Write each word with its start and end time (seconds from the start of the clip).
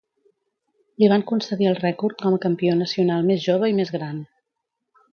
Li 1.03 1.09
van 1.11 1.25
concedir 1.33 1.69
el 1.73 1.77
rècord 1.83 2.19
com 2.25 2.39
a 2.39 2.41
campió 2.49 2.81
nacional 2.83 3.31
més 3.31 3.47
jove 3.49 3.73
i 3.75 3.81
més 3.83 3.97
gran. 4.01 4.27